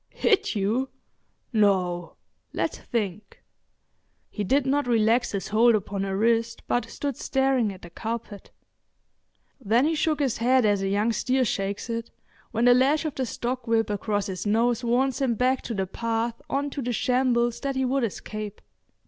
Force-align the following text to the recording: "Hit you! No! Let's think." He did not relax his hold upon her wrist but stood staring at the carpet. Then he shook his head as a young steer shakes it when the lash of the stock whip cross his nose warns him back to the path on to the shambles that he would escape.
"Hit 0.09 0.55
you! 0.55 0.89
No! 1.53 2.15
Let's 2.53 2.79
think." 2.79 3.43
He 4.31 4.43
did 4.43 4.65
not 4.65 4.87
relax 4.87 5.31
his 5.33 5.49
hold 5.49 5.75
upon 5.75 6.01
her 6.01 6.17
wrist 6.17 6.63
but 6.67 6.89
stood 6.89 7.15
staring 7.17 7.71
at 7.71 7.83
the 7.83 7.91
carpet. 7.91 8.49
Then 9.63 9.85
he 9.85 9.93
shook 9.93 10.19
his 10.19 10.37
head 10.39 10.65
as 10.65 10.81
a 10.81 10.87
young 10.89 11.11
steer 11.13 11.45
shakes 11.45 11.87
it 11.87 12.09
when 12.49 12.65
the 12.65 12.73
lash 12.73 13.05
of 13.05 13.13
the 13.13 13.27
stock 13.27 13.67
whip 13.67 13.91
cross 13.99 14.25
his 14.25 14.47
nose 14.47 14.83
warns 14.83 15.21
him 15.21 15.35
back 15.35 15.61
to 15.61 15.75
the 15.75 15.85
path 15.85 16.41
on 16.49 16.71
to 16.71 16.81
the 16.81 16.93
shambles 16.93 17.59
that 17.59 17.75
he 17.75 17.85
would 17.85 18.03
escape. 18.03 18.59